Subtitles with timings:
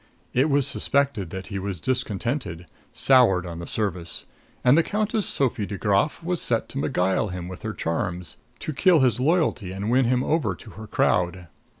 [0.33, 4.25] It was suspected that he was discontented, soured on the Service;
[4.63, 8.73] and the Countess Sophie de Graf was set to beguile him with her charms, to
[8.73, 11.49] kill his loyalty and win him over to her crowd.